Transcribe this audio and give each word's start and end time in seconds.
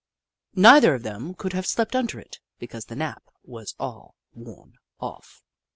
Neither 0.55 0.95
of 0.95 1.03
them 1.03 1.35
could 1.35 1.53
have 1.53 1.67
slept 1.67 1.95
under 1.95 2.19
it, 2.19 2.39
because 2.57 2.85
the 2.85 2.95
nap 2.95 3.21
was 3.43 3.75
all 3.79 4.15
worn 4.33 4.77
off. 4.99 5.43